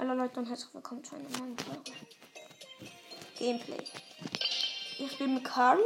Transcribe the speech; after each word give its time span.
Hallo 0.00 0.14
Leute 0.14 0.38
und 0.38 0.48
herzlich 0.48 0.72
willkommen 0.72 1.02
zu 1.02 1.16
einer 1.16 1.28
neuen 1.40 1.58
Folge. 1.58 1.90
Gameplay. 3.36 3.82
Ich 4.96 5.18
bin 5.18 5.34
mit 5.34 5.42
Carl, 5.42 5.80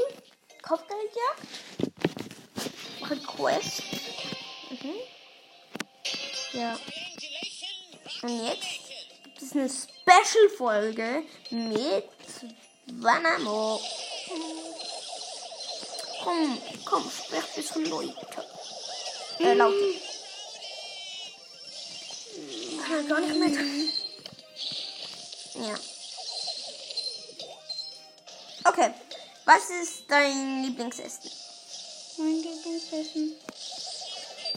Kopfgeldjagd, 0.61 1.41
mache 3.01 3.17
Quest. 3.17 3.83
Mhm. 4.69 4.95
Ja. 6.53 6.79
Und 8.21 8.47
jetzt 8.47 8.81
gibt 9.25 9.41
es 9.41 9.53
eine 9.53 9.71
Special-Folge 9.71 11.23
mit 11.49 12.05
Vanamo. 12.89 13.81
Komm, 16.23 16.59
komm, 16.85 17.11
sprich 17.11 17.41
ein 17.41 17.55
bisschen 17.57 17.87
lauter. 17.87 18.45
Äh, 19.39 19.55
lauter. 19.55 19.77
Ah, 22.85 23.09
gar 23.09 23.21
nicht 23.21 23.39
mehr. 23.39 24.02
Ja. 25.63 25.75
Okay. 28.65 28.93
Was 29.45 29.71
ist 29.71 30.05
dein 30.09 30.65
Lieblingsessen? 30.65 31.31
Mein 32.19 32.35
Lieblingsessen. 32.43 33.37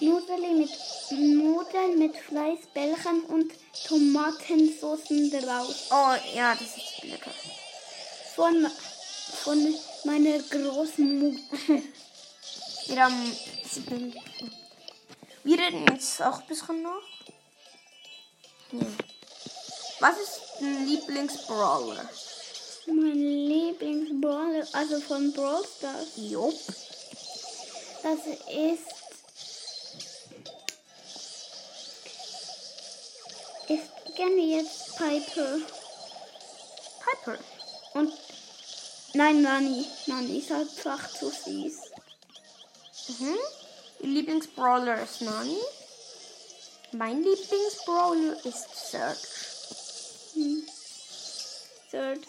Nudeln 0.01 0.57
mit, 0.57 0.71
Nudeln 1.11 1.99
mit 1.99 2.17
Fleischbällchen 2.17 3.23
und 3.25 3.53
Tomatensoßen 3.87 5.29
drauf. 5.29 5.75
Oh, 5.91 6.15
ja, 6.35 6.55
das 6.55 6.75
ist 6.75 7.03
lecker. 7.03 7.31
Von, 8.35 8.67
von 9.43 9.75
meiner 10.05 10.39
großen 10.39 11.19
Mutter. 11.19 11.83
Wir 12.87 13.03
haben 13.03 13.37
sieben. 13.63 14.15
Wir 15.43 15.59
reden 15.59 15.85
jetzt 15.87 16.19
auch 16.23 16.41
ein 16.41 16.47
bisschen 16.47 16.81
noch. 16.81 17.01
Ja. 18.71 19.04
Was 19.99 20.17
ist 20.17 20.41
dein 20.59 20.85
Lieblingsbrawler? 20.87 22.09
Mein 22.87 23.47
Lieblingsbrawler, 23.47 24.67
also 24.73 24.99
von 24.99 25.31
Brawl 25.31 25.63
Stars. 25.77 26.07
Jupp. 26.17 26.59
Das 28.03 28.19
ist. 28.27 28.83
Ich 33.67 34.15
kenne 34.15 34.41
jetzt 34.41 34.95
Piper. 34.97 35.59
Piper. 36.99 37.37
Und. 37.93 38.13
Nein, 39.13 39.41
Nani. 39.41 39.85
Nani 40.07 40.39
ist 40.39 40.51
einfach 40.51 41.09
zu 41.13 41.29
süß. 41.29 41.75
Mhm. 43.07 43.37
Ihr 44.01 44.09
Lieblingsbrawler 44.09 45.01
ist 45.01 45.21
Nani. 45.21 45.57
Mein 46.91 47.23
Lieblingsbrawler 47.23 48.45
ist 48.45 48.91
Search. 48.91 49.54
Hm. 51.95 52.21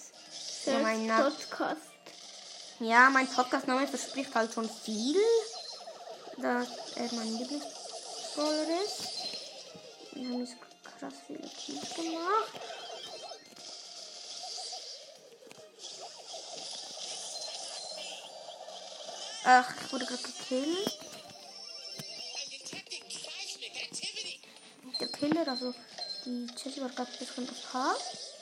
Third. 0.64 1.06
Ja, 1.06 1.22
Podcast. 1.22 1.80
Ja, 2.78 3.10
mein 3.10 3.26
Podcastname 3.26 3.88
verspricht 3.88 4.32
halt 4.32 4.52
schon 4.52 4.68
viel, 4.70 5.16
dass 6.36 6.68
er 6.94 7.12
mein 7.14 7.36
Lieblingsbrawler 7.36 8.84
ist. 8.84 9.08
Wir 10.12 10.28
haben 10.28 10.40
jetzt 10.40 10.56
krass 10.84 11.14
viele 11.26 11.48
Kills 11.48 11.94
gemacht. 11.96 12.52
Ach, 19.44 19.74
ich 19.84 19.92
wurde 19.92 20.06
gerade 20.06 20.22
gekillt. 20.22 20.98
Der 25.00 25.08
Killer, 25.08 25.48
also 25.48 25.74
die 26.24 26.46
Jessie 26.56 26.80
war 26.80 26.88
gerade 26.90 27.10
ein 27.10 27.18
bisschen 27.18 27.48
AFK. 27.48 28.35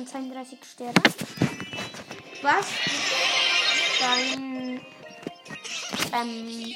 Ich 0.00 0.14
habe 0.14 0.28
32 0.28 0.58
Sterne. 0.64 0.94
Was 2.40 2.66
dein 4.00 4.80
ähm, 6.14 6.74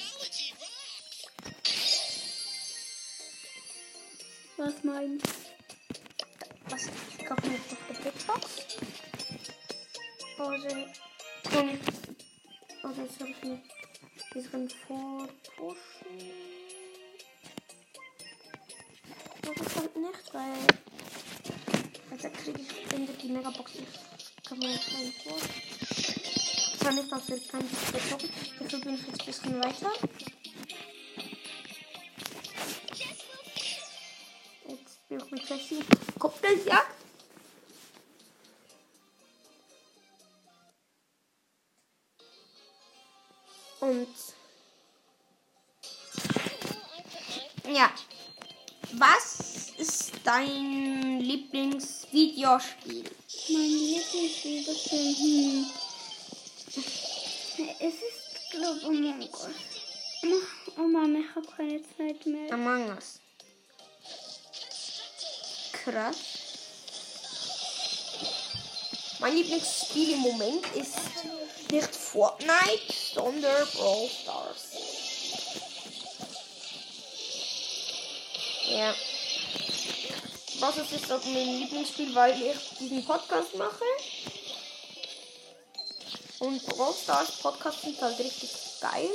Was 4.58 4.74
meinst 4.82 5.26
was 6.68 6.82
ich 7.18 7.24
kaufe 7.24 7.46
mir 7.46 7.54
jetzt 7.54 7.70
noch 7.72 7.78
eine. 7.88 8.42
Oder 10.38 10.76
ähm, 11.52 11.80
oder 12.82 13.02
jetzt 13.04 13.18
soll 13.18 13.30
ich 13.30 13.42
mir 13.42 13.62
diesen 14.34 14.68
vorpushen. 14.68 16.18
Das 19.40 19.66
ist 19.66 19.76
halt 19.76 19.96
nicht, 19.96 20.34
weil 20.34 20.84
also 22.14 22.28
kriege 22.30 22.60
ich 22.60 22.86
finde 22.86 23.12
die 23.24 23.30
Megabox 23.30 23.74
nicht. 23.74 23.92
Kann 24.46 24.58
man 24.58 24.70
jetzt 24.70 24.92
nicht 24.92 25.22
vor. 25.22 25.38
Zwar 26.78 26.92
nicht, 26.92 27.10
dass 27.10 27.28
wir 27.28 27.40
kein 27.48 27.68
bekommen. 27.68 28.30
Dafür 28.60 28.78
bin 28.80 28.94
ich 28.94 29.06
jetzt 29.06 29.20
ein 29.20 29.26
bisschen 29.26 29.62
weiter. 29.62 29.92
Jetzt 34.68 35.08
bin 35.08 35.20
ich 35.20 35.30
mit 35.30 35.48
Jessie. 35.48 35.84
Kopfgeldjagd. 36.18 36.94
Und 43.80 44.08
ja, 47.70 47.90
was 48.92 49.70
ist 49.76 50.12
dein 50.24 51.13
Lieblingsvideospiel? 51.24 53.04
Mein 53.48 53.70
Lieblingsvideospiel. 53.70 55.16
Hm. 55.16 55.66
Es 57.78 57.94
ist, 57.94 58.50
glaube 58.50 58.80
ich, 58.80 58.88
Among 58.88 59.20
Us. 59.20 59.48
Oh 60.76 60.82
Mann, 60.82 61.16
ich 61.16 61.34
habe 61.34 61.46
keine 61.56 61.80
Zeit 61.96 62.26
mehr. 62.26 62.52
Among 62.52 62.88
Us. 62.90 63.20
Krass. 65.72 66.16
Mein 69.20 69.36
Lieblingsspiel 69.36 70.12
im 70.12 70.20
Moment 70.20 70.66
ist 70.74 70.98
nicht 71.70 71.94
Fortnite, 71.94 72.92
sondern 73.14 73.66
Brawl 73.68 74.08
Stars. 74.08 74.68
Ja. 78.68 78.94
Was 80.66 80.78
ist 80.78 80.92
jetzt 80.92 81.12
auch 81.12 81.22
mein 81.26 81.58
Lieblingsspiel, 81.60 82.14
weil 82.14 82.40
ich 82.40 82.78
diesen 82.78 83.04
Podcast 83.04 83.54
mache? 83.54 83.84
Und 86.38 86.64
Brawl 86.64 86.94
Stars 86.94 87.32
Podcasts 87.42 87.82
sind 87.82 88.00
halt 88.00 88.18
richtig 88.18 88.50
geil. 88.80 89.10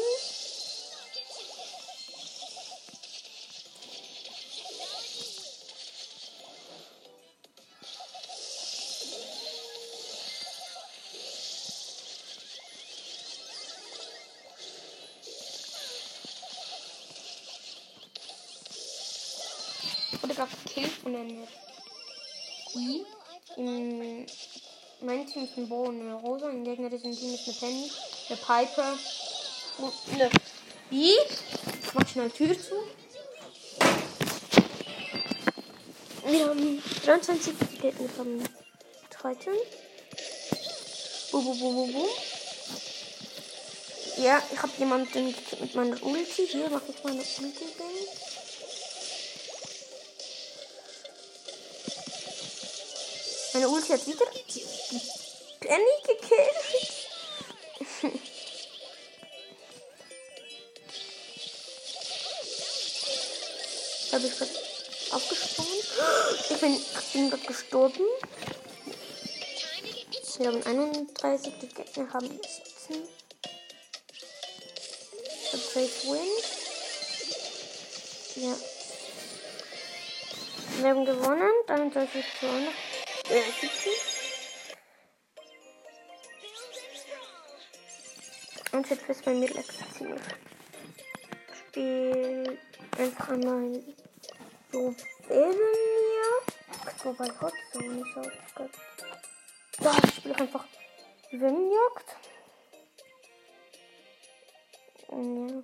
Wurde 20.29 20.35
gerade 20.35 20.90
von 21.01 21.16
einer 21.16 21.47
I. 22.75 23.06
In 23.57 24.25
mein 25.02 25.26
Team 25.26 25.43
ist 25.46 25.58
ein 25.58 25.67
Bo 25.67 25.85
und 25.85 26.02
eine 26.02 26.14
Rosa. 26.16 26.49
Im 26.49 26.64
gegnerischen 26.64 27.16
Team 27.16 27.34
ist 27.34 27.47
eine 27.47 27.58
Penny, 27.58 27.91
eine 28.29 28.37
Piper 28.37 28.97
und 29.79 29.93
eine 30.14 30.29
I. 30.91 31.14
Ich 31.81 31.93
mach 31.93 32.08
schnell 32.08 32.29
Tür 32.29 32.55
zu. 32.59 32.76
Wir 36.26 36.47
haben 36.47 36.84
23 37.05 37.53
Gegner 37.81 38.09
haben 38.17 38.43
13. 39.09 39.53
Bu, 41.31 41.41
bu, 41.41 41.55
bu, 41.55 41.73
bu, 41.73 41.87
bu. 41.91 42.08
Ja, 44.22 44.43
ich 44.52 44.61
habe 44.61 44.73
jemanden 44.78 45.26
mit 45.26 45.76
meiner 45.76 46.03
Ulti. 46.03 46.46
Hier 46.47 46.70
mache 46.70 46.84
ich 46.90 47.03
meine 47.03 47.20
Ulti-Ding. 47.20 47.98
Meine 53.59 53.72
Ulti 53.72 53.91
hat 53.91 54.08
wieder 54.08 54.26
Penny 55.59 55.84
gekillt. 56.08 56.56
Habe 64.14 64.28
ich 64.28 64.38
gerade 64.38 64.52
aufgespawnt? 65.11 65.70
Ich 66.50 66.58
bin, 66.58 66.73
ich 66.76 67.11
bin 67.11 67.29
gerade 67.29 67.46
gestorben. 67.46 68.06
Wir 70.38 70.47
haben 70.47 70.64
31, 70.66 71.53
die 71.62 71.67
Gegner 71.67 72.14
haben 72.14 72.29
17. 72.29 73.09
The 75.52 75.58
Safe 75.58 76.08
Win. 76.08 76.29
Ja. 78.35 78.55
Wir 80.78 80.90
haben 80.91 81.03
gewonnen. 81.03 81.52
33 81.67 82.26
zu 82.40 82.46
1. 82.47 82.89
Äh, 83.29 83.43
17. 83.61 83.91
Und 88.72 88.90
jetzt 88.90 89.08
ist 89.08 89.26
mir 89.28 89.47
letztes 89.49 89.93
Ziel. 89.93 90.16
Spiel 91.67 92.59
einfach 92.97 93.29
einmal 93.29 93.84
so 94.72 94.96
Juwelenjagd. 95.28 96.55
Wobei 97.03 97.28
Hot 97.40 97.53
Zone 97.72 98.02
ist 98.02 98.17
auch 98.17 98.55
gut. 98.55 98.72
Ja, 99.79 99.91
ich 100.03 100.16
spiele 100.16 100.35
einfach 100.35 100.66
Juwelenjagd. 101.29 102.16
Ja. 105.11 105.64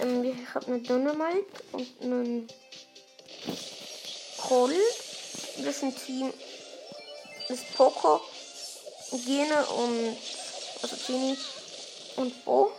Ähm, 0.00 0.24
ich 0.24 0.54
habe 0.54 0.66
eine 0.66 0.78
Dynamite 0.80 1.46
und 1.72 1.88
einen 2.00 2.48
Kroll. 4.38 4.74
Das 5.58 5.76
ist 5.76 5.82
ein 5.82 5.96
Team. 5.96 6.32
Das 7.48 7.58
ist 7.58 7.74
Poco, 7.74 8.20
Gene 9.26 9.66
und 9.66 10.16
also 10.82 10.96
Genie 11.06 11.36
und 12.16 12.44
Bo. 12.44 12.70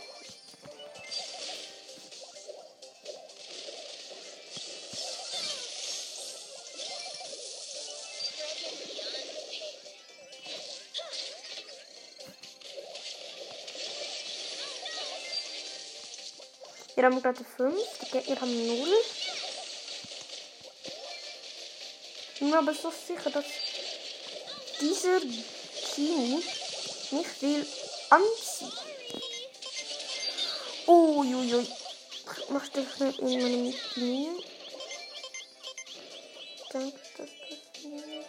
Wir 17.02 17.08
haben 17.08 17.20
gerade 17.20 17.44
5, 17.44 17.76
die 18.00 18.12
Gegner 18.12 18.42
haben 18.42 18.68
0. 18.68 18.88
Ich 22.32 22.40
bin 22.40 22.52
mir 22.52 22.60
aber 22.60 22.76
so 22.76 22.92
sicher, 22.92 23.32
dass 23.32 23.46
dieser 24.80 25.20
Kini 25.96 26.44
nicht 27.10 27.42
will 27.42 27.66
anziehen. 28.12 28.72
Uiuiui. 30.86 31.68
Machst 32.50 32.76
du 32.76 32.86
schnell 32.96 33.16
in 33.18 33.42
meinem 33.42 33.74
Knie? 33.94 34.30
Danke, 36.72 37.00
dass 37.18 37.30
das 37.74 37.84
mir. 37.84 38.26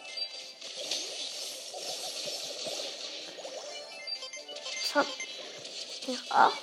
Ich 4.83 4.95
hab 4.95 5.05
ich 6.07 6.31
8. 6.31 6.53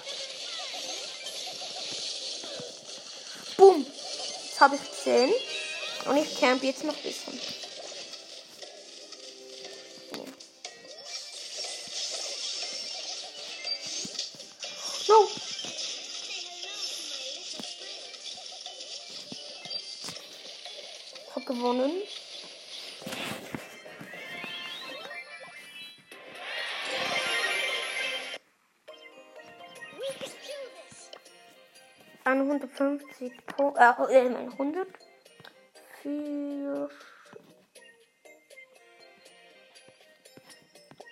Boom. 3.61 3.85
Jetzt 4.61 4.73
habe 4.73 4.77
ich 4.77 4.93
10. 4.93 5.33
Und 6.05 6.17
ich 6.19 6.39
camp 6.39 6.62
jetzt 6.62 6.85
noch 6.85 6.95
ein 6.95 7.03
bisschen. 7.03 7.41
No. 15.09 15.29
Ich 21.39 21.47
gewonnen. 21.47 21.93
Eine 32.31 32.43
150 32.43 33.44
pro, 33.44 33.75
äh, 33.77 34.17
äh, 34.17 34.29
nein, 34.29 34.53
100 34.53 34.87
für 36.00 36.88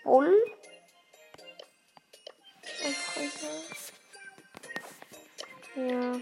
Bull. 0.04 0.44
Ja. 5.74 6.20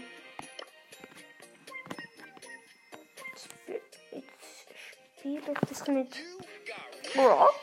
Spiele 5.19 5.53
das 5.69 5.87
mit 5.89 6.15
Brock 7.13 7.53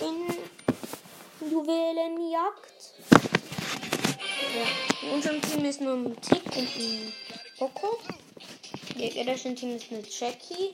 in 0.00 1.50
Juwelenjagd. 1.50 2.77
Ja. 4.54 5.06
In 5.06 5.14
unserem 5.14 5.42
Team 5.42 5.64
ist 5.64 5.80
nur 5.80 5.94
ein 5.94 6.20
Tick 6.22 6.44
und 6.56 6.76
ein 6.76 7.12
Poco. 7.58 7.98
Der 8.98 9.08
gegnerischen 9.10 9.54
Team 9.54 9.76
ist 9.76 9.90
eine 9.90 10.02
Jackie, 10.08 10.72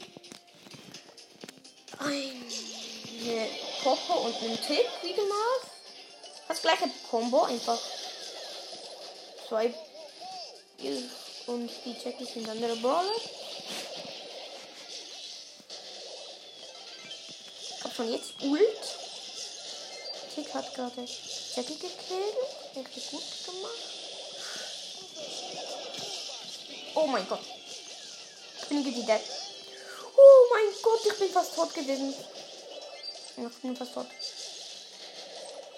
eine 1.99 3.49
Poco 3.83 4.27
und 4.27 4.35
ein 4.43 4.59
Tick 4.67 4.87
wieder 5.03 5.25
mal. 5.25 5.71
Das 6.49 6.63
gleiche 6.63 6.89
Combo, 7.11 7.43
einfach 7.43 7.79
zwei 9.49 9.75
und 11.47 11.71
die 11.85 11.97
Jackie 12.03 12.25
sind 12.25 12.49
andere 12.49 12.77
Brawler. 12.77 13.13
Ich 17.61 17.85
hab 17.85 17.95
schon 17.95 18.13
jetzt 18.13 18.43
Ult. 18.43 19.04
Tick 20.35 20.53
hat 20.53 20.75
gerade 20.75 21.07
Jackie 21.55 21.75
gekillt. 21.75 22.37
Richtig 22.75 23.11
gut 23.11 23.23
gemacht. 23.47 23.75
Oh 26.95 27.07
mein 27.07 27.29
Gott. 27.29 27.41
Bin 28.69 28.83
die 28.83 29.05
dead. 29.05 29.21
Oh 30.17 30.47
mein 30.53 30.75
Gott, 30.83 31.01
ich 31.07 31.19
bin 31.19 31.31
fast 31.31 31.55
tot 31.55 31.73
gewesen. 31.75 32.15
Ich 33.37 33.63
bin 33.63 33.77
fast 33.77 33.95
tot. 33.95 34.07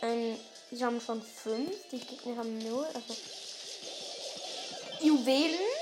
Ähm, 0.02 0.38
sie 0.70 0.84
haben 0.84 1.00
schon 1.00 1.22
fünf. 1.22 1.74
Die 1.90 1.98
Gegner 1.98 2.36
haben 2.38 2.58
null. 2.58 2.86
Also. 2.94 3.14
Juwelen. 5.00 5.75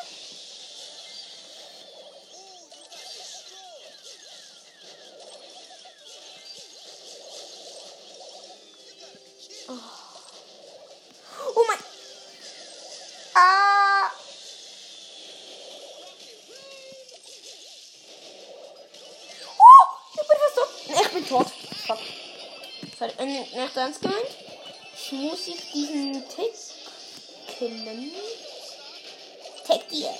Nicht 23.55 23.77
ernst 23.77 24.03
gemeint. 24.03 24.27
Ich 24.97 25.13
muss 25.13 25.47
ich 25.47 25.71
diesen 25.73 26.13
Tick 26.29 26.53
killen. 27.57 28.11
Tick 29.65 29.89
dir. 29.89 30.11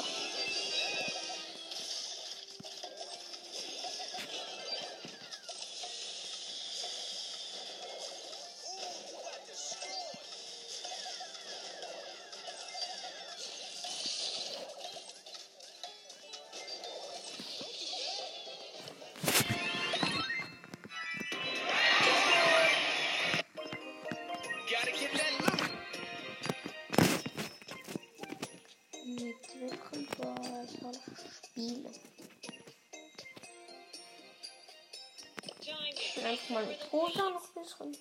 Vielleicht 36.35 36.51
mal 36.51 36.67
mit 36.67 36.93
Rosa 36.93 37.31
noch 37.31 37.43
ein 37.45 37.63
bisschen. 37.63 37.97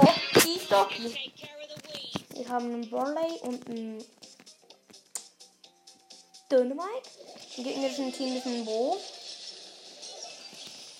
Oki 0.00 0.60
Doki. 0.70 1.32
Wir 2.34 2.48
haben 2.48 2.66
einen 2.66 2.88
Barley 2.88 3.40
und 3.40 3.68
einen 3.68 4.04
Dynamite. 6.52 7.10
Im 7.56 7.64
gegnerischen 7.64 8.12
Team 8.12 8.36
ist 8.36 8.46
ein 8.46 8.64
Bo. 8.64 8.96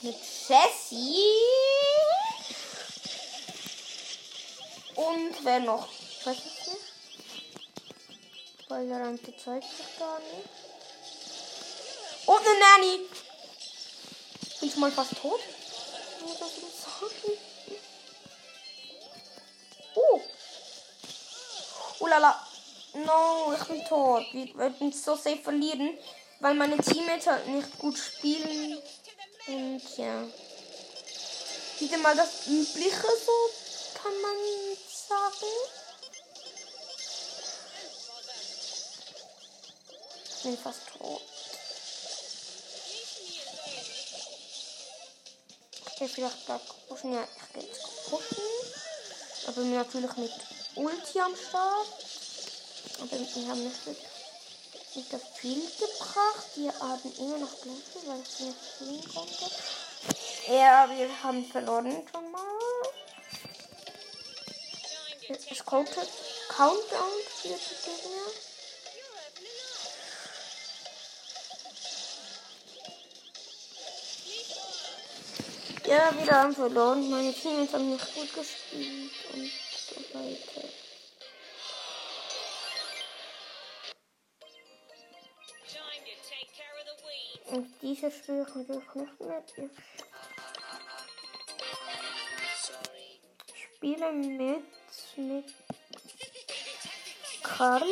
mit 0.03 0.17
Jessie. 0.49 1.56
Und 4.97 5.45
wer 5.45 5.61
noch? 5.61 5.89
Ich 5.93 6.27
weiß 6.27 6.39
es 6.39 6.67
nicht. 6.69 6.81
Weil 8.69 8.89
der 8.89 9.01
Rante 9.01 9.37
zeigt 9.37 9.65
sich 9.65 9.99
gar 9.99 10.19
nicht. 10.19 10.49
Und 12.27 12.41
eine 12.41 12.59
Nanny. 12.59 13.09
Bin 14.61 14.71
schon 14.71 14.81
mal 14.81 14.91
fast 14.91 15.17
tot. 15.21 15.41
Ich? 17.29 17.79
Oh. 19.95 20.21
Oh 22.01 22.07
lala. 22.07 22.47
No, 22.95 23.55
ich 23.55 23.65
bin 23.65 23.85
tot. 23.85 24.25
Wir 24.33 24.57
werden 24.57 24.93
so 24.93 25.15
safe 25.15 25.39
verlieren, 25.39 25.99
weil 26.41 26.55
meine 26.55 26.79
Teammates 26.79 27.27
halt 27.27 27.47
nicht 27.49 27.79
gut 27.79 27.99
spielen. 27.99 28.83
Und 29.47 29.83
ja. 29.99 30.25
Wieder 31.79 31.99
mal 31.99 32.17
das 32.17 32.47
Übliche, 32.47 33.07
so 33.25 33.51
kann 34.03 34.21
man 34.23 34.76
Ich 40.29 40.43
bin 40.43 40.59
fast 40.59 40.81
tot. 40.99 41.23
Ich 45.87 45.97
gehe 45.99 46.09
vielleicht 46.09 46.47
gleich 46.47 46.61
pushen. 46.89 47.13
Ja, 47.15 47.25
ich 47.25 47.53
gehe 47.53 47.63
jetzt 47.63 47.83
pushen. 48.09 48.43
Aber 49.47 49.61
natürlich 49.61 50.17
mit 50.17 50.33
Ulti 50.75 51.21
am 51.21 51.37
Start. 51.37 51.89
Aber 53.01 53.11
wir 53.11 53.49
haben 53.49 53.65
nicht 53.65 53.87
nicht 54.97 55.13
das 55.13 55.23
viel 55.35 55.61
gebracht. 55.79 56.47
Wir 56.55 56.73
haben 56.81 57.13
immer 57.19 57.39
noch 57.39 57.61
Glänze, 57.61 58.01
weil 58.07 58.23
sie 58.27 58.45
nicht 58.45 58.59
spielen 58.75 59.15
konnte. 59.15 59.45
Ja, 60.49 60.89
wir 60.89 61.23
haben 61.23 61.45
verloren 61.45 62.09
schon 62.11 62.31
mal. 62.31 62.56
Es 65.29 65.65
countet 65.65 66.09
Countdown 66.49 67.11
für 67.27 67.49
die 67.49 67.55
Gegner. 67.55 68.31
Ja, 75.85 76.15
wir 76.17 76.33
haben 76.33 76.55
verloren. 76.55 77.11
Meine 77.11 77.33
Teammates 77.33 77.75
haben 77.75 77.91
nicht 77.91 78.15
gut 78.15 78.35
gespielt 78.35 79.13
und 79.33 79.51
so 79.51 80.01
weiter. 80.15 80.69
Und 87.47 87.83
dieses 87.83 88.15
Spiel 88.15 88.45
kann 88.45 88.63
ich 88.63 88.69
nicht 88.69 89.21
mehr. 89.21 89.71
Ich 93.55 93.65
spiele 93.77 94.13
mit, 94.13 94.65
mit 95.17 95.55
Karl, 97.43 97.83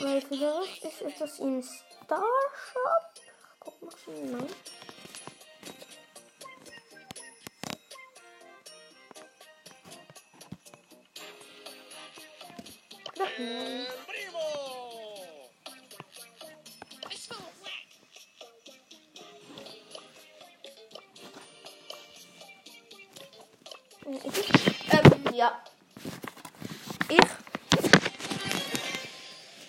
weil 0.00 0.20
vielleicht 0.20 0.84
ist 0.84 1.02
etwas 1.02 1.38
im 1.38 1.62
Starshop. 1.62 2.24
Guck 3.60 3.82
mal 3.82 3.90
rein. 4.38 4.48
Vielleicht 13.14 13.38
nicht. 13.38 13.73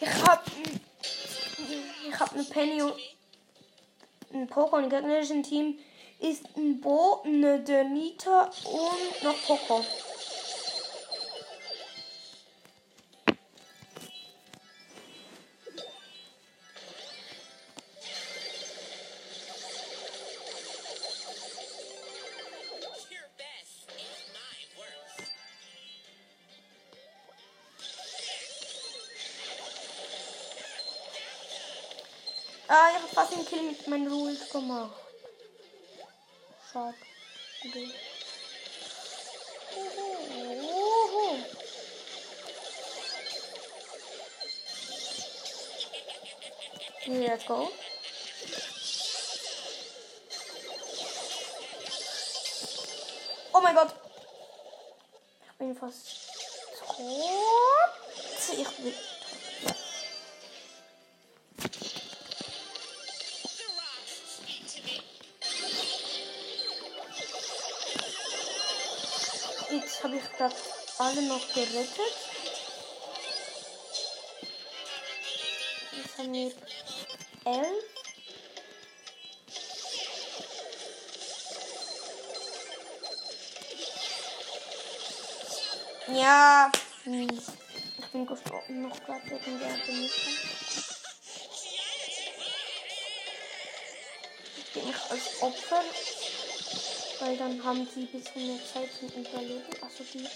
Ich 0.06 0.24
hab. 0.24 0.46
Ich 2.08 2.20
hab 2.20 2.34
eine 2.34 2.44
Penny 2.44 2.82
und 2.82 2.94
ein 4.34 4.48
Poco 4.48 4.78
im 4.78 4.90
gegnerischen 4.90 5.42
Team 5.42 5.80
ist 6.20 6.46
ein 6.56 6.80
Bo, 6.80 7.22
eine 7.26 7.60
Danita 7.62 8.44
und 8.44 9.24
noch 9.24 9.42
Poco. 9.48 9.84
Meinen 33.88 34.08
Rules 34.08 34.50
gemacht. 34.50 34.96
Schade. 36.72 36.96
Okay. 37.64 37.92
Let's. 47.08 47.46
Oh 53.54 53.62
mein 53.62 53.76
Gott. 53.76 53.94
Ich 55.46 55.58
bin 55.58 55.76
fast 55.76 56.08
tot. 56.80 57.00
Ich 58.58 58.68
habe 70.16 70.24
ich 70.24 70.38
gerade 70.38 70.56
alle 70.98 71.22
noch 71.24 71.54
gerettet. 71.54 72.00
Jetzt 75.92 76.18
haben 76.18 76.34
wir 76.34 76.52
elf. 77.46 77.84
Ja. 86.08 86.72
Ich 87.06 88.12
bin 88.12 88.26
gestorben 88.26 88.88
noch 88.88 89.04
gerade 89.06 89.30
wegen 89.30 89.60
der 89.60 89.68
Benutzer. 89.68 90.32
Ich 94.58 94.74
bin 94.74 94.94
als 95.10 95.42
Opfer 95.42 95.84
weil 97.20 97.38
dann 97.38 97.64
haben 97.64 97.88
sie 97.94 98.02
ein 98.02 98.08
bisschen 98.08 98.48
mehr 98.48 98.60
Zeit 98.66 98.90
zum 99.00 99.10
Überleben. 99.10 99.64
Also 99.82 100.04
die. 100.14 100.28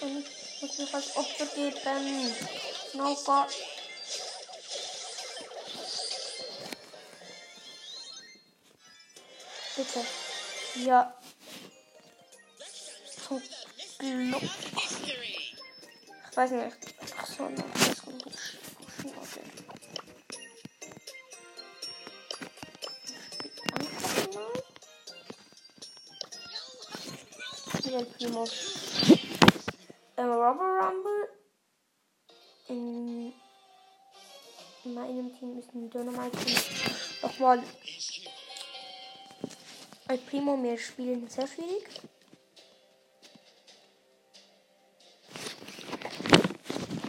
Und 0.00 0.24
ich 0.26 0.62
muss 0.62 0.78
mich 0.78 0.94
als 0.94 1.16
Opfer 1.16 1.46
geben. 1.46 2.34
No 2.94 3.14
Gott. 3.24 3.48
Bitte. 9.76 10.06
Ja. 10.84 11.14
Zum 13.26 13.42
Glück. 13.98 14.42
Ich 16.30 16.36
weiß 16.36 16.50
nicht. 16.50 16.76
Ach 17.18 17.26
so, 17.26 17.48
noch 17.48 17.85
Ein 27.96 28.06
Primo. 28.12 28.44
Ähm, 30.18 30.30
Robber 30.30 30.80
Rumble. 30.82 31.28
In 32.68 33.32
meinem 34.84 35.34
Team 35.38 35.58
ist 35.58 35.72
ein 35.72 35.88
Dynamite. 35.88 36.36
Nochmal. 37.22 37.62
Bei 40.06 40.18
Primo 40.18 40.58
mehr 40.58 40.76
spielen 40.76 41.26
sehr 41.28 41.46
schwierig. 41.46 41.86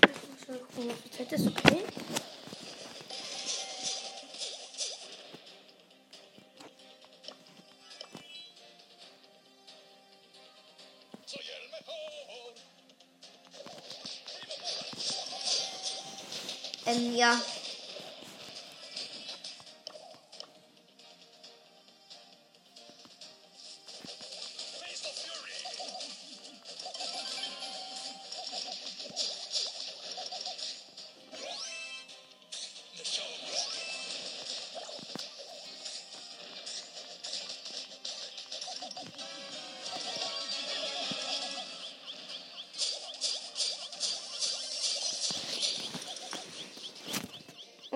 Ich 0.05 0.29
muss 0.29 0.47
mal 0.47 0.57
gucken, 0.59 0.89
ob 0.89 1.03
die 1.03 1.11
Zeit 1.11 1.31
ist 1.33 1.47
okay. 1.47 1.86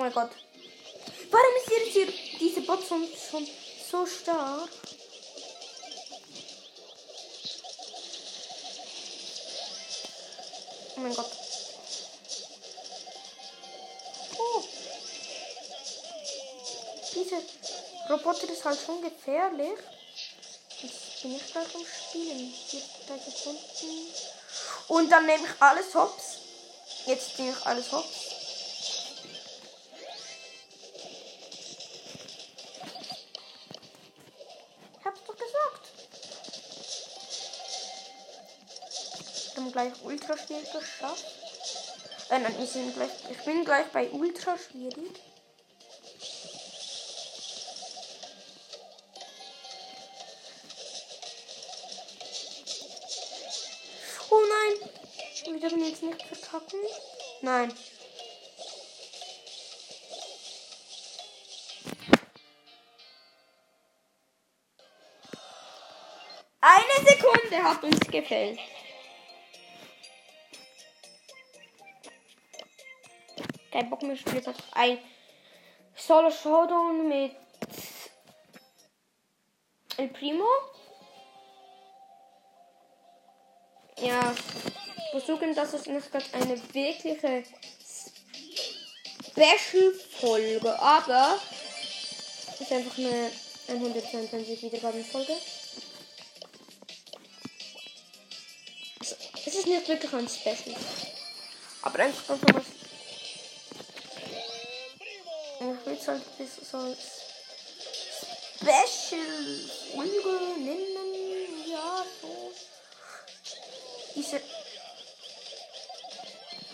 Oh 0.01 0.03
mein 0.03 0.13
Gott. 0.13 0.31
Warum 1.29 1.55
ist 1.57 1.69
jetzt 1.69 1.93
hier 1.93 2.07
diese 2.39 2.61
Bot 2.61 2.79
schon, 2.87 3.07
schon 3.29 3.47
so 3.91 4.03
stark? 4.07 4.67
Oh 10.95 10.99
mein 11.01 11.13
Gott. 11.13 11.31
Oh. 14.39 14.63
Diese 17.13 17.35
Roboter 18.09 18.49
ist 18.49 18.65
halt 18.65 18.79
schon 18.83 19.03
gefährlich. 19.03 19.77
Jetzt 20.81 21.21
bin 21.21 21.35
ich 21.35 21.51
gleich 21.51 21.75
am 21.75 21.85
Spielen. 21.85 22.51
Hier, 22.69 22.81
drei 23.05 23.19
Sekunden. 23.19 24.07
Und 24.87 25.11
dann 25.11 25.27
nehme 25.27 25.43
ich 25.43 25.61
alles 25.61 25.93
hops. 25.93 26.37
Jetzt 27.05 27.37
nehme 27.37 27.51
ich 27.51 27.65
alles 27.67 27.91
hops. 27.91 28.20
Gleich 39.81 40.03
ultra 40.03 40.37
schwierig 40.37 40.71
geschafft. 40.71 41.25
Äh, 42.29 42.39
nein, 42.39 42.55
wir 42.57 42.67
sind 42.67 42.93
gleich, 42.93 43.09
ich 43.29 43.37
bin 43.43 43.65
gleich 43.65 43.87
bei 43.87 44.09
ultra 44.11 44.57
schwierig. 44.57 45.19
Oh 54.29 54.39
nein! 54.39 54.89
Wir 55.45 55.59
dürfen 55.59 55.83
jetzt 55.83 56.03
nicht 56.03 56.21
verkacken. 56.21 56.79
Nein. 57.41 57.73
Eine 66.63 67.09
Sekunde 67.09 67.63
hat 67.63 67.83
uns 67.83 67.99
gefällt. 68.01 68.59
Kein 73.71 73.89
Bock 73.89 74.03
mehr, 74.03 74.13
ich 74.13 74.21
spiele 74.21 74.37
jetzt 74.37 74.49
ein 74.73 74.99
Solo 75.95 76.29
Showdown 76.29 77.07
mit 77.07 77.35
El 79.97 80.07
Primo. 80.09 80.45
Ja, 83.99 84.33
versuchen, 85.11 85.55
dass 85.55 85.73
es 85.73 85.85
nicht 85.85 86.11
gerade 86.11 86.25
eine 86.33 86.61
wirkliche 86.73 87.43
Special-Folge, 89.31 90.79
aber 90.79 91.39
ist 92.59 92.71
einfach 92.71 92.97
eine 92.97 93.31
122 93.67 94.61
Wiedergabenfolge. 94.63 95.33
Es 98.99 99.55
ist 99.55 99.67
nicht 99.67 99.87
wirklich 99.87 100.13
ein 100.13 100.27
Special. 100.27 100.75
Aber 101.83 101.99
einfach 101.99 102.29
einfach 102.29 102.53
mal. 102.53 102.80
Ich 105.61 105.85
will 105.85 105.93
es 105.93 106.07
halt 106.07 106.23
bis 106.39 106.55
so 106.71 106.77
als 106.77 107.21
Special-Folge 108.57 110.33
nennen. 110.57 111.69
Ja, 111.69 112.03
so. 112.19 112.51
Diese 114.15 114.41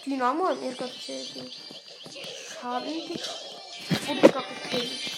Dynamo 0.05 0.47
hat 0.47 0.61
mir 0.61 0.73
gerade 0.73 0.93
sehr 1.05 1.25
Schaden. 2.61 2.87
Und 2.87 3.11
ich 3.11 4.31
glaube. 4.31 4.47
Ich 4.71 5.13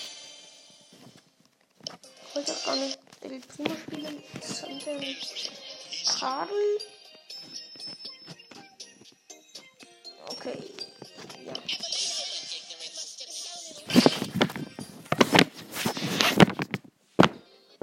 wollte 2.33 2.51
auch 2.51 2.65
gar 2.65 2.75
nicht 2.75 2.97
El 3.21 3.39
Primo 3.39 3.75
spielen, 3.75 4.23
sondern 4.41 5.15
Karl. 6.19 6.49
Okay. 10.31 10.78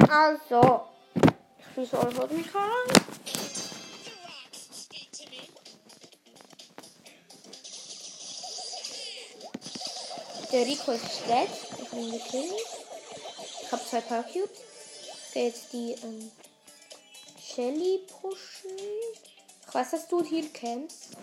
Also. 0.09 0.87
Ich 1.59 1.77
will 1.77 1.87
so 1.87 1.99
alles 1.99 2.31
nicht 2.31 2.55
haben. 2.55 3.07
Der 10.53 10.67
Rico 10.67 10.93
ist 10.93 11.03
dead. 11.27 11.49
Ich 11.83 11.91
habe 11.91 12.01
ihn 12.01 12.13
gekillt. 12.13 12.53
Ich 13.63 13.73
habe 13.73 13.83
zwei 13.85 14.01
Power 14.01 14.23
Cubes. 14.23 14.59
Ich 15.29 15.35
werde 15.35 15.49
jetzt 15.49 15.73
die 15.73 15.93
ähm, 16.03 16.31
Shelly 17.43 18.01
pushen. 18.07 18.79
Ich 19.69 19.75
weiß, 19.75 19.91
dass 19.91 20.09
du 20.09 20.23
hier 20.23 20.49
kennst. 20.53 21.17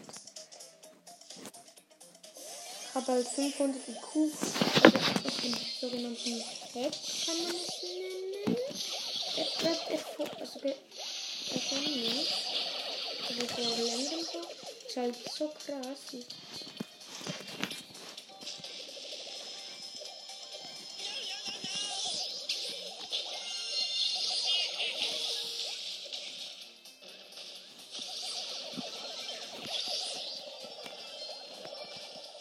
Ich 2.90 2.96
habe 2.96 3.12
halt 3.14 3.28
500 3.28 3.88
IQ. 3.88 4.16
Also 4.84 4.98
auf 4.98 5.42
dem 5.42 5.56
sogenannten 5.82 6.44
Head 6.74 7.00
kann 7.26 7.44
man 7.44 7.56
es 7.56 7.84
nennen. 7.84 8.03
So 15.44 15.50
krass. 15.50 16.16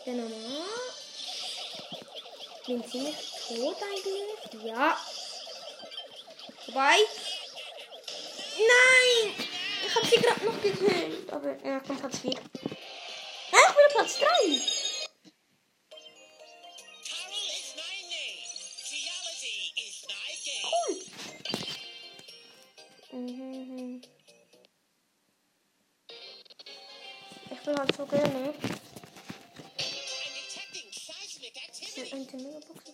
Der 0.05 0.15
Mama. 0.15 0.29
Bin 2.67 2.85
ziemlich 2.89 3.17
tot 3.49 3.77
eigentlich. 3.83 4.65
Ja. 4.65 4.97
Vorbei. 6.65 6.97
Nein! 8.59 9.35
Ich 9.87 9.95
hab 9.95 10.05
sie 10.05 10.21
gerade 10.21 10.45
noch 10.45 10.63
gekillt. 10.63 11.33
Aber 11.33 11.57
ja, 11.65 11.81
kommt 11.81 12.01
Platz 12.01 12.19
4. 12.21 12.62
game. 14.23 14.61
Cool. 20.63 20.97
Mhm. 23.13 24.03
Ich 27.51 27.67
will 27.67 27.77
halt 27.77 27.97
so 27.97 28.07
gerne. 28.07 28.55
I'm 28.55 28.79
detecting 30.35 30.89
seismic 30.93 31.57
activity. 31.57 32.15
Ein 32.15 32.27
Megabox. 32.43 32.85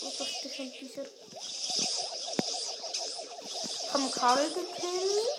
Was 0.00 0.20
ist 0.20 0.44
das 0.44 0.54
schon 0.54 0.72
dieser? 0.80 1.04
Haben 3.92 4.10
Karl 4.10 4.48
gekillt. 4.48 5.31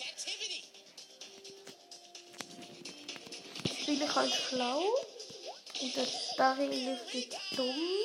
Activity. 0.00 0.64
spiele 3.82 4.04
ich 4.04 4.14
halt 4.14 4.32
schlau. 4.32 4.82
Und 5.80 5.96
der 5.96 6.06
Daryl 6.36 6.98
richtig 7.12 7.36
dumm. 7.56 8.03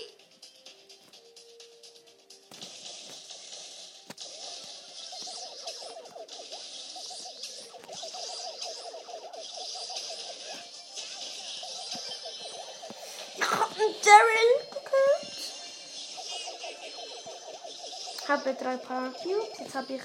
Drei 18.59 18.77
Power 18.77 19.11
Cubes. 19.13 19.59
Jetzt 19.59 19.75
habe 19.75 19.93
ich 19.93 20.01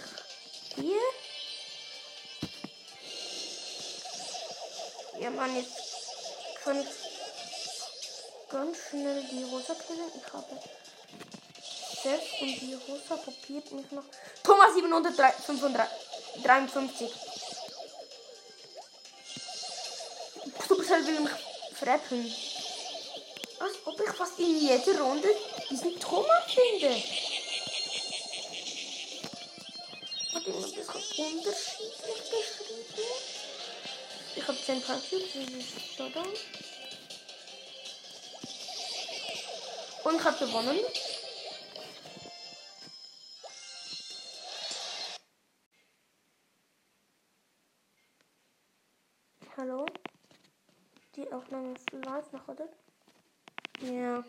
vier. 0.74 1.00
Ja, 5.20 5.30
Mann, 5.30 5.56
jetzt 5.56 5.72
kann 6.62 6.78
ich 6.80 6.88
ganz 8.50 8.76
schnell 8.90 9.24
die 9.30 9.44
Rosa 9.44 9.74
killen. 9.74 10.10
Ich 10.16 10.32
habe 10.32 10.58
sechs 12.02 12.40
und 12.40 12.60
die 12.60 12.74
Rosa 12.74 13.16
kopiert 13.16 13.70
mich 13.72 13.90
noch. 13.90 14.04
Thomas 14.42 14.74
753. 14.74 17.10
Supercell 20.68 21.06
will 21.06 21.20
mich 21.20 21.32
freppen. 21.74 22.34
Als 23.60 23.74
ob 23.84 24.00
ich 24.00 24.10
fast 24.10 24.38
in 24.38 24.58
jeder 24.58 25.00
Runde 25.00 25.28
diesen 25.70 25.98
Thomas 25.98 26.52
finde. 26.52 27.02
Immer 30.54 30.66
ein 30.66 30.72
bisschen 30.72 31.38
unterschiedlich 31.38 32.20
geschrieben. 32.30 33.10
Ich 34.36 34.46
habe 34.46 34.58
10 34.58 34.82
Paar 34.82 34.98
Cubes, 34.98 35.32
das 35.32 35.42
ist 35.42 35.98
da. 35.98 36.04
Und 40.04 40.16
ich 40.16 40.24
habe 40.24 40.38
gewonnen. 40.38 40.78
Hallo? 49.56 49.86
Die 51.16 51.32
Aufnahme 51.32 51.74
ist 51.74 51.90
live 51.92 52.32
noch, 52.32 52.46
oder? 52.46 52.68
Ja. 53.80 54.22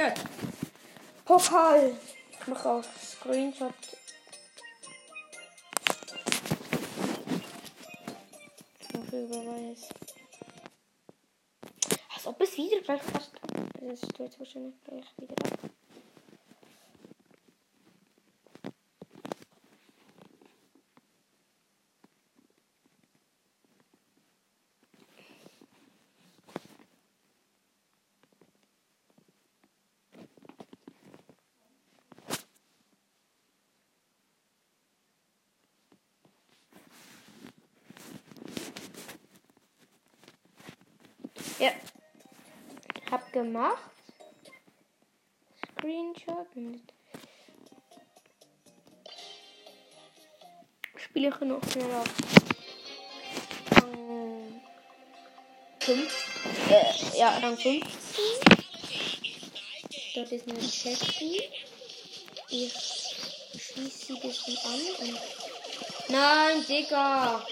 Einziger 0.00 0.14
Pokal. 1.24 1.96
Ich 2.30 2.46
mache 2.46 2.68
auch 2.68 2.84
Screenshot. 2.84 3.74
Überweis. 9.12 9.88
Als 12.14 12.26
ob 12.26 12.40
es 12.40 12.56
wieder 12.56 12.80
gleich 12.80 13.02
fast. 13.02 13.32
Es 13.80 14.00
steht 14.00 14.38
wahrscheinlich 14.38 14.74
gleich 14.84 15.04
wieder 15.18 15.34
ab. 15.34 15.70
Ja. 41.60 41.72
Hab 43.10 43.29
gemacht. 43.42 43.90
Screenshot. 45.78 46.46
Spiele 50.96 51.30
noch 51.30 51.58
auf. 51.58 52.08
Rang 53.72 54.60
5. 55.80 56.70
Äh, 56.70 57.18
ja, 57.18 57.38
Rang 57.38 57.56
15. 57.56 57.82
Dort 60.14 60.32
ist 60.32 60.48
eine 60.48 60.58
Jessie. 60.58 61.42
Ich 62.50 62.72
schieße 62.72 64.06
sie 64.06 64.20
bisschen 64.20 64.58
an 64.64 64.80
und. 65.06 65.18
Nein, 66.08 66.66
Digga! 66.66 67.46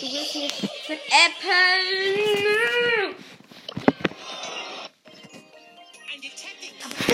Du 0.00 0.12
willst 0.12 0.34
mich 0.34 0.52
veräppeln! 0.86 2.71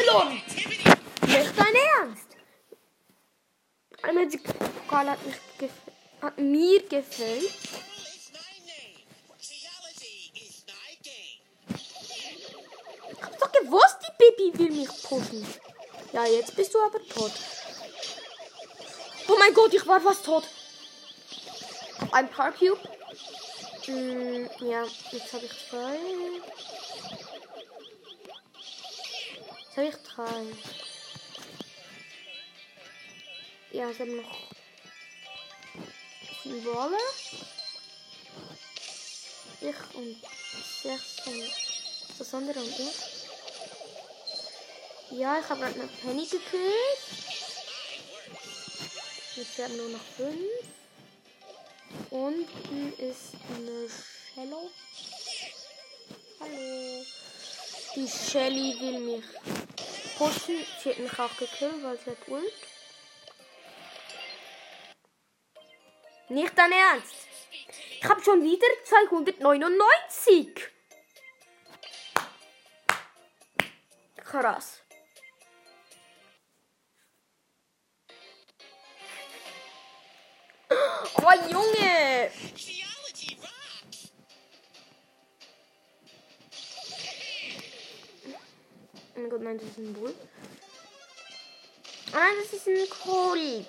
Activity. 0.09 0.91
Nicht 1.27 1.53
dein 1.57 1.75
Ernst? 1.99 2.29
Einmal 4.03 4.27
die 4.29 4.39
Pokal 4.39 5.11
hat, 5.11 5.27
mich 5.27 5.37
gef 5.59 5.71
hat 6.21 6.39
mir 6.39 6.83
gefällt. 6.83 7.53
Ich 13.11 13.23
hab 13.23 13.39
doch 13.39 13.53
gewusst, 13.53 13.99
die 14.03 14.13
Baby 14.19 14.59
will 14.59 14.71
mich 14.73 15.03
pushen. 15.03 15.47
Ja, 16.13 16.25
jetzt 16.25 16.57
bist 16.57 16.75
du 16.75 16.79
aber 16.81 16.99
tot. 17.07 17.33
Oh 19.29 19.37
mein 19.39 19.53
Gott, 19.55 19.75
ich 19.75 19.87
war 19.87 20.01
fast 20.01 20.25
tot. 20.25 20.45
Ein 22.13 22.29
Power 22.31 22.53
Cube. 22.53 22.81
Ja, 24.61 24.85
jetzt 25.13 25.33
habe 25.33 25.45
ich 25.45 25.69
zwei. 25.69 25.99
Habe 29.79 29.89
ich 29.89 29.97
drei. 30.03 30.45
Ja, 33.71 33.91
ich 33.91 34.01
habe 34.01 34.11
noch 34.11 34.37
sieben 36.43 36.65
Wolle. 36.65 36.99
Ich 39.61 39.95
und 39.95 40.17
sechs 40.83 41.27
und 41.27 41.53
das 42.19 42.35
andere 42.35 42.59
und 42.59 42.77
ich. 42.77 42.97
Ja, 45.17 45.39
ich 45.39 45.49
habe 45.49 45.61
gerade 45.61 45.75
eine 45.75 45.87
Penny 45.87 46.27
gekillt. 46.27 46.99
Jetzt 49.37 49.59
wir 49.59 49.69
nur 49.69 49.91
noch 49.91 50.05
fünf. 50.17 50.65
Unten 52.11 52.95
ist 52.99 53.35
eine 53.55 53.89
Shello. 54.35 54.71
Hallo. 56.41 57.05
Die 57.95 58.07
Shelly 58.07 58.79
will 58.81 59.01
mich 59.01 59.25
pushen. 60.19 60.67
Sie 60.83 60.91
hat 60.91 60.99
mich 60.99 61.19
auch 61.19 61.37
gekillt, 61.37 61.83
weil 61.83 61.99
sie 61.99 62.11
hat 62.11 62.29
Ult. 62.29 62.53
Nicht 66.29 66.59
dein 66.59 66.73
Ernst. 66.73 67.15
Ich 68.01 68.05
habe 68.05 68.23
schon 68.23 68.43
wieder 68.43 68.67
299. 68.85 70.69
Krass. 74.17 74.83
Oh 80.71 81.51
Junge! 81.51 82.31
Nein, 89.49 89.59
das 89.59 89.69
ist 89.69 89.79
ein 89.79 89.95
Bull. 89.95 90.15
Ah, 92.13 92.29
das 92.43 92.53
ist 92.53 92.69
ein 92.69 92.89
Cold. 92.91 93.67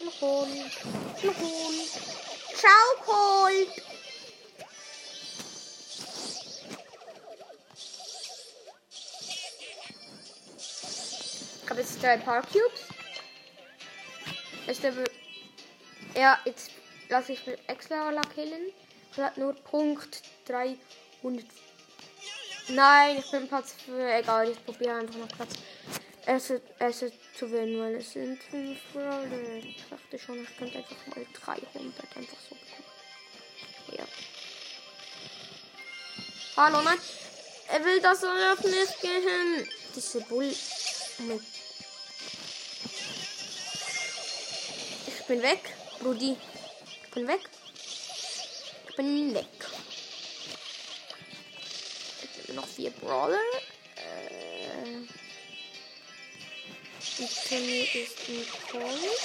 Ein 0.00 0.10
Cold. 0.18 0.50
Ein 1.22 1.34
Cold. 1.34 1.88
Ciao, 2.56 2.86
Cold. 3.04 3.68
Ich 11.62 11.70
habe 11.70 11.80
jetzt 11.80 12.02
drei 12.02 12.16
Power 12.16 12.42
Cubes. 12.42 12.80
Ist 14.66 14.82
der. 14.82 14.94
Ja, 16.14 16.38
jetzt 16.44 16.70
lasse 17.08 17.32
ich 17.32 17.46
mit 17.46 17.58
Extra 17.68 18.20
killen. 18.34 18.72
Ich 19.12 19.18
hat 19.18 19.36
nur 19.36 19.54
Punkt 19.54 20.22
300. 20.46 21.44
Nein, 22.72 23.18
ich 23.18 23.30
bin 23.30 23.48
Platz 23.48 23.74
für. 23.84 24.12
Egal, 24.12 24.50
ich 24.50 24.64
probiere 24.64 24.96
einfach 24.96 25.16
noch 25.16 25.28
Platz. 25.28 25.54
Esse, 26.26 26.60
esse 26.78 27.12
zu 27.36 27.46
gewinnen, 27.48 27.80
weil 27.80 27.96
es 27.96 28.12
sind 28.12 28.42
5 28.42 28.78
Brawler. 28.92 29.56
Ich 29.56 29.82
dachte 29.88 30.18
schon, 30.18 30.42
ich 30.42 30.56
könnte 30.56 30.78
einfach 30.78 31.06
mal 31.06 31.26
300 31.32 31.66
einfach 32.16 32.36
so 32.48 32.54
bekommen. 32.54 32.84
Ja. 33.96 34.04
Hallo, 36.56 36.82
nein. 36.82 36.98
Er 37.68 37.84
will 37.84 38.00
das 38.00 38.22
auf 38.24 38.64
mich 38.64 39.00
gehen. 39.00 39.68
Diese 39.94 40.20
Bull. 40.22 40.54
Ich 45.06 45.26
bin 45.26 45.42
weg, 45.42 45.74
Brudi. 46.00 46.36
Ich 47.02 47.10
bin 47.10 47.26
weg. 47.26 47.40
Ich 48.88 48.96
bin 48.96 49.34
weg. 49.34 49.46
Habe 52.50 52.60
noch 52.60 52.66
vier 52.66 52.90
Brawler. 52.90 53.38
Äh, 53.96 55.06
unter 57.18 57.56
mir 57.60 57.82
ist 57.94 58.18
ein 58.28 58.46
Colt. 58.70 59.20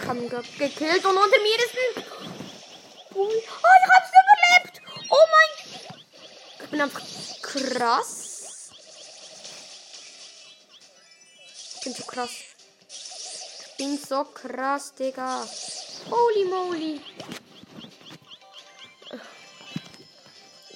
Gerade 0.00 0.42
gekillt 0.58 1.04
und 1.04 1.16
unter 1.16 1.40
mir 1.40 1.56
ist 1.56 1.74
ein... 1.74 2.04
Oh, 3.14 3.30
ich 3.30 3.48
hab's 3.48 4.10
überlebt! 4.22 4.80
Oh 5.10 5.26
mein... 5.30 5.50
Ich 6.62 6.70
bin 6.70 6.80
einfach 6.80 7.02
krass. 7.42 8.70
Ich 11.74 11.80
bin 11.84 11.94
so 11.94 12.04
krass. 12.04 12.30
Ich 12.88 13.76
bin 13.76 13.98
so 13.98 14.24
krass, 14.24 14.94
Digga. 14.94 15.46
Holy 16.10 16.44
moly. 16.44 17.00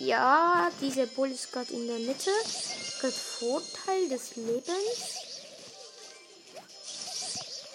Ja, 0.05 0.71
dieser 0.83 1.07
Bull 1.07 1.31
ist 1.31 1.51
gerade 1.51 1.73
in 1.73 1.87
der 1.87 1.99
Mitte. 1.99 2.31
Gerade 3.01 3.15
Vorteil 3.15 4.07
des 4.11 4.37
Lebens. 4.37 5.15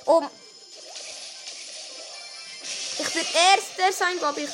Oh. 0.06 0.22
Ich 3.00 3.16
will 3.16 3.26
Erster 3.34 3.92
sein, 3.92 4.20
glaube 4.20 4.42
ich. 4.42 4.50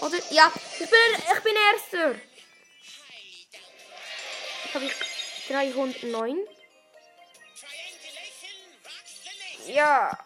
Oder? 0.00 0.18
Ja, 0.30 0.52
ich 0.78 0.88
bin, 0.88 0.98
ich 1.18 1.42
bin 1.42 1.56
Erster. 1.56 2.14
Jetzt 4.64 4.74
habe 4.74 4.84
ich 4.84 4.92
309. 5.48 6.36
Triangulation 7.58 8.56
rocks 8.84 9.14
the 9.24 9.30
nation. 9.64 9.74
Ja. 9.74 10.18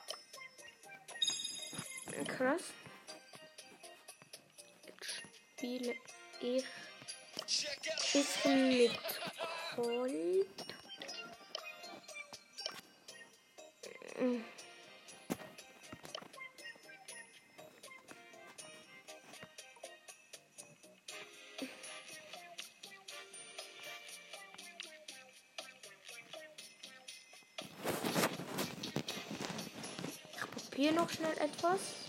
Krass. 2.37 2.63
Jetzt 4.87 5.11
spiele 5.57 5.97
ich 6.41 6.65
bisschen 8.13 8.69
mit. 8.69 8.91
Mm. 14.19 14.41
Ich 30.33 30.71
probiere 30.71 30.95
noch 30.95 31.11
schnell 31.11 31.33
etwas. 31.39 32.06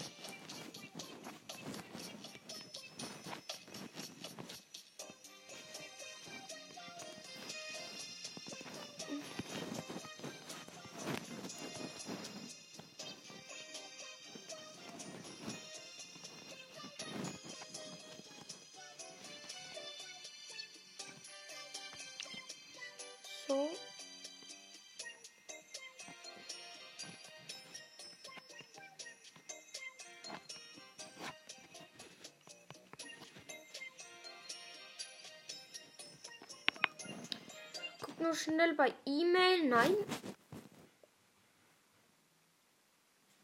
Guck 38.17 38.25
nur 38.25 38.33
schnell 38.35 38.73
bei 38.73 38.93
E-Mail. 39.05 39.67
Nein. 39.67 39.95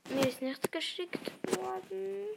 Mir 0.09 0.27
ist 0.27 0.41
nichts 0.41 0.69
geschickt 0.71 1.31
worden. 1.57 2.27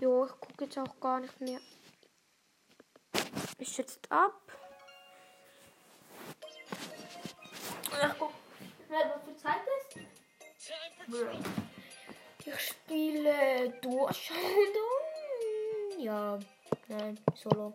Jo, 0.00 0.24
ich 0.24 0.32
gucke 0.40 0.64
jetzt 0.64 0.78
auch 0.78 0.98
gar 1.00 1.20
nicht 1.20 1.38
mehr. 1.42 1.60
Ist 3.60 3.76
jetzt 3.76 4.00
ab. 4.10 4.40
Ach, 8.00 8.14
guck. 8.18 8.32
Was 8.88 9.22
für 9.22 9.36
Zeit 9.36 9.60
ist? 9.78 9.98
Ich 12.46 12.60
spiele 12.60 13.78
Showdown. 14.12 15.00
Ja, 15.98 16.38
nein, 16.88 17.20
Solo. 17.34 17.74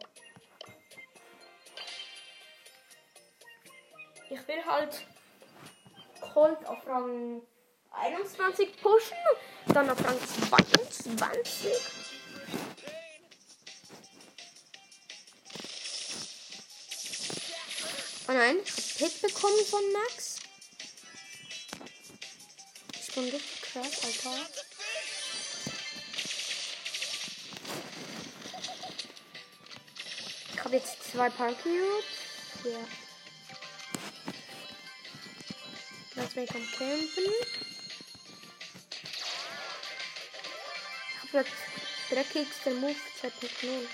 Ich 4.31 4.47
will 4.47 4.65
halt 4.65 5.05
Colt 6.19 6.65
auf 6.65 6.87
Rang 6.87 7.43
21 7.91 8.81
pushen, 8.81 9.17
dann 9.67 9.91
auf 9.91 10.03
Rang 10.03 10.19
22. 10.49 12.05
nein, 18.35 18.57
ich 18.63 18.71
hab 18.71 18.83
Hit 18.97 19.21
bekommen 19.21 19.65
von 19.69 19.93
Max. 19.93 20.35
Ich 22.99 23.15
bin 23.15 23.23
richtig 23.29 23.61
krass, 23.61 24.03
Alter. 24.03 24.49
Ich 30.53 30.63
habe 30.63 30.75
jetzt 30.75 31.11
zwei 31.11 31.29
Parkcubes. 31.29 32.05
Ja. 32.65 32.79
Lass 36.15 36.35
mich 36.35 36.51
am 36.51 36.67
Campen. 36.77 37.31
Ich 41.23 41.33
habe 41.33 41.37
jetzt 41.37 41.53
dreckigster 42.09 42.71
Move 42.71 42.95
2.0. 43.21 43.87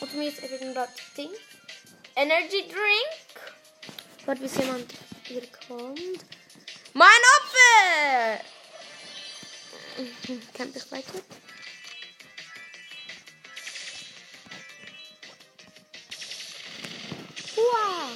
Und 0.00 0.14
mir 0.14 0.28
ist 0.28 0.42
irgendwas 0.42 0.90
Ding. 1.16 1.30
Energy 2.18 2.66
Drink. 2.66 3.54
Warte, 4.26 4.40
bis 4.40 4.56
jemand 4.56 4.92
hier 5.22 5.46
kommt. 5.68 6.24
Mein 6.92 7.08
Opfer! 7.36 8.40
Camp 10.52 10.74
ich 10.74 10.90
weiter? 10.90 11.20
Wow! 17.54 18.10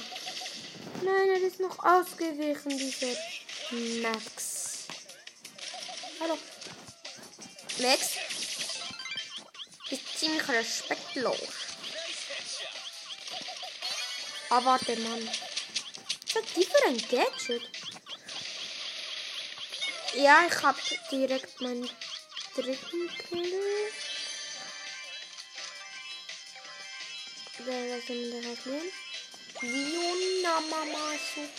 Nein, 1.01 1.29
er 1.29 1.41
ist 1.41 1.61
noch 1.61 1.79
ausgewichen, 1.79 2.77
dieser 2.77 3.15
Max. 4.01 4.79
Hallo. 6.19 6.37
Max? 7.79 8.17
Ist 9.89 10.19
ziemlich 10.19 10.49
respektlos. 10.49 11.62
Ah, 14.55 14.63
warte, 14.63 14.95
Mann. 14.97 15.27
Was 15.27 16.35
hat 16.35 16.43
die 16.55 16.63
für 16.63 16.87
ein 16.87 16.97
Gadget? 17.09 17.63
Ja, 20.13 20.45
ich 20.47 20.61
hab 20.61 20.75
direkt 21.09 21.59
meinen 21.59 21.89
dritten 22.55 23.09
Kill. 23.17 23.91
Wer 27.65 27.97
ist 27.97 28.09
denn 28.09 28.29
der 28.29 28.51
Hackman? 28.51 28.91
Diona 29.59 30.61
Mamasu. 30.69 31.49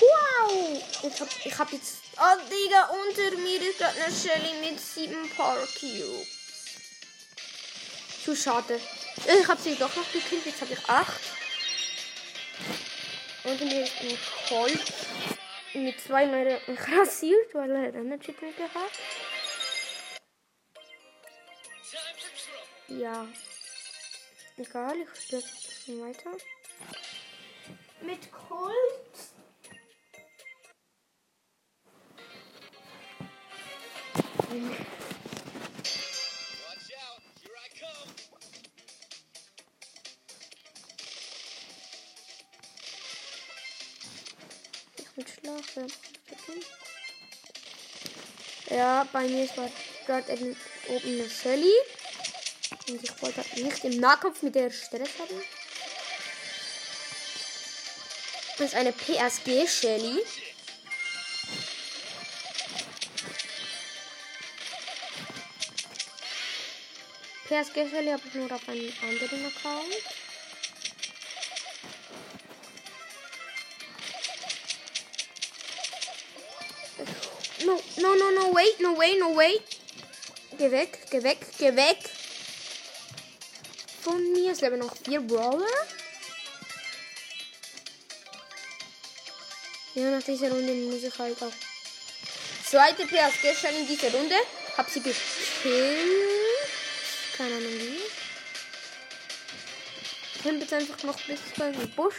Wow! 0.00 0.82
Ich 1.02 1.20
hab, 1.20 1.28
ich 1.44 1.58
hab 1.58 1.72
jetzt. 1.74 1.96
Oh, 2.16 2.38
Digga, 2.48 2.84
unter 2.86 3.36
mir 3.36 3.60
ist 3.60 3.76
gerade 3.76 4.02
eine 4.02 4.14
Shelly 4.14 4.54
mit 4.62 4.80
sieben 4.80 5.28
Power 5.36 5.68
Cubes. 5.78 6.26
Zu 8.24 8.34
schade. 8.34 8.80
Ich 9.26 9.46
hab 9.46 9.60
sie 9.60 9.74
doch 9.74 9.94
noch 9.94 10.10
gekillt, 10.10 10.46
jetzt 10.46 10.62
hab 10.62 10.70
ich 10.70 10.88
acht. 10.88 11.37
Und 13.44 13.58
hier 13.58 13.84
ist 13.84 14.00
ein 14.00 14.18
Colt 14.48 14.92
mit 15.74 16.00
zwei 16.00 16.24
Leuten 16.24 16.76
rasiert, 16.76 17.54
weil 17.54 17.70
er 17.70 17.92
dann 17.92 18.06
eine 18.06 18.18
Chipmunk 18.18 18.54
hat. 18.58 18.92
Ja. 22.88 23.26
Egal, 24.56 24.96
ich 24.96 25.22
spiele 25.22 25.42
jetzt 25.42 25.88
weiter. 25.88 26.36
Mit 28.00 28.32
Colt. 28.32 28.74
Mhm. 34.50 34.97
Schlafe. 45.48 45.86
Ja, 48.68 49.06
bei 49.12 49.26
mir 49.26 49.44
ist 49.44 49.54
gerade 50.06 50.56
oben 50.88 51.08
eine 51.08 51.30
Shelly. 51.30 51.72
Und 52.88 53.02
ich 53.02 53.22
wollte 53.22 53.40
nicht 53.62 53.84
im 53.84 53.98
Nahkampf 53.98 54.42
mit 54.42 54.54
der 54.54 54.70
Stress 54.70 55.08
haben. 55.18 55.42
Das 58.58 58.66
ist 58.68 58.74
eine 58.74 58.92
PSG 58.92 59.66
Shelly. 59.66 60.22
PSG 67.46 67.90
Shelly 67.90 68.10
habe 68.10 68.22
ich 68.26 68.34
nur 68.34 68.52
auf 68.52 68.68
einem 68.68 68.92
anderen 69.02 69.46
Account. 69.46 70.27
No, 78.00 78.14
no, 78.14 78.30
no, 78.30 78.54
wait, 78.54 78.80
no 78.80 78.94
way, 78.94 79.18
no 79.18 79.34
way. 79.34 79.60
Geh 80.56 80.70
weg, 80.70 80.98
geh 81.10 81.22
weg, 81.22 81.38
geh 81.58 81.74
weg. 81.74 81.98
Von 84.02 84.32
mir, 84.32 84.52
es 84.52 84.60
leben 84.60 84.78
noch 84.78 84.96
vier 85.04 85.20
Brawler. 85.20 85.66
Ja, 89.94 90.10
nach 90.10 90.22
dieser 90.22 90.50
Runde 90.50 90.72
muss 90.74 91.02
ich 91.02 91.18
halt 91.18 91.42
auch. 91.42 91.52
Zweite 92.64 93.04
PSG 93.06 93.56
schon 93.58 93.76
in 93.76 93.86
dieser 93.86 94.12
Runde. 94.12 94.36
Hab 94.76 94.88
sie 94.88 95.00
gekillt. 95.00 95.16
Keine 97.36 97.56
Ahnung 97.56 97.72
wie. 97.72 98.00
Ich 100.36 100.42
bin 100.42 100.60
jetzt 100.60 100.72
einfach 100.72 101.02
noch 101.02 101.20
bis 101.22 101.40
den 101.56 101.90
Busch. 101.96 102.14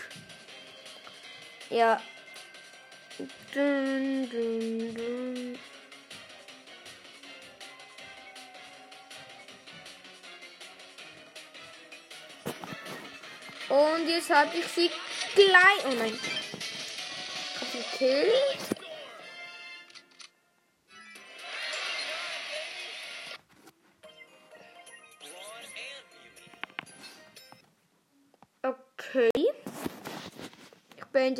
Ja. 1.70 2.02
Dun, 3.54 4.30
dun, 4.30 4.96
dun. 4.96 5.59
Und 13.80 14.10
jetzt 14.10 14.30
habe 14.30 14.58
ich 14.58 14.68
sie 14.68 14.92
gleich. 15.36 15.86
Oh 15.86 15.94
nein. 15.98 16.20
Ich 16.20 17.62
hab 17.62 17.68
sie 17.72 17.78
gekillt. 17.78 18.58
Okay. 28.62 29.30
Ich 30.98 31.06
beende 31.13 31.38